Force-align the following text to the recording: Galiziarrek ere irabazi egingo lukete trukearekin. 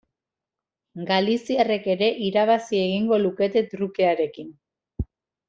Galiziarrek 1.09 1.85
ere 1.95 2.07
irabazi 2.29 2.81
egingo 2.87 3.21
lukete 3.27 3.65
trukearekin. 3.75 4.51